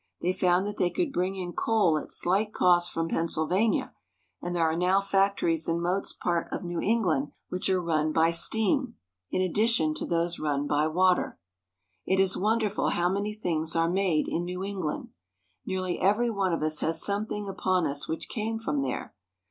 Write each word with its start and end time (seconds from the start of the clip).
They 0.19 0.33
found 0.33 0.65
that 0.65 0.77
they 0.77 0.89
could 0.89 1.13
bring 1.13 1.35
in 1.35 1.53
coal 1.53 1.99
at 1.99 2.11
slight 2.11 2.53
cost 2.55 2.91
from 2.91 3.07
Pennsylvania, 3.07 3.93
and 4.41 4.55
there 4.55 4.67
are 4.67 4.75
now 4.75 4.99
factories 4.99 5.67
in 5.67 5.79
most 5.79 6.19
parts 6.19 6.49
of 6.51 6.63
New 6.63 6.79
England 6.79 7.33
which 7.49 7.69
are 7.69 7.79
run 7.79 8.11
by 8.11 8.31
steam, 8.31 8.95
in 9.29 9.43
addition 9.43 9.93
to 9.93 10.07
those 10.07 10.39
run 10.39 10.65
by 10.65 10.87
water. 10.87 11.37
It 12.03 12.19
is 12.19 12.35
wonderful 12.35 12.89
how 12.89 13.09
many 13.09 13.35
things 13.35 13.75
are 13.75 13.87
made 13.87 14.27
in 14.27 14.43
New 14.43 14.63
Eng 14.63 14.79
land. 14.81 15.09
Nearly 15.67 15.99
every 15.99 16.31
one 16.31 16.51
of 16.51 16.63
us 16.63 16.79
has 16.79 16.99
something 16.99 17.47
upon 17.47 17.85
us 17.85 18.07
which 18.07 18.27
came 18.27 18.57
from 18.57 18.81
there. 18.81 19.13